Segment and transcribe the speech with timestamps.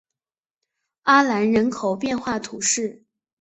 [1.03, 3.03] 阿兰人口变化图示